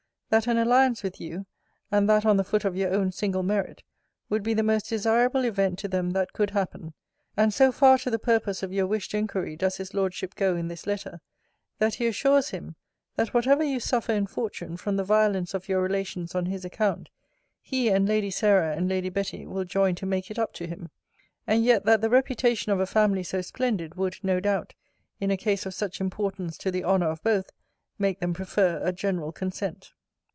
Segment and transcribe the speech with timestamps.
[0.37, 1.45] That an alliance with you,
[1.91, 3.83] and that on the foot of your own single merit,
[4.29, 6.93] would be the most desirable event to them that could happen:
[7.35, 10.69] and so far to the purpose of your wished inquiry does his Lordship go in
[10.69, 11.19] this letter,
[11.79, 12.77] that he assures him,
[13.17, 17.09] that whatever you suffer in fortune from the violence of your relations on his account,
[17.61, 20.87] he and Lady Sarah and Lady Betty will join to make it up to him.
[21.45, 24.75] And yet that the reputation of a family so splendid, would, no doubt,
[25.19, 27.51] in a case of such importance to the honour of both,
[27.99, 29.91] make them prefer a general consent.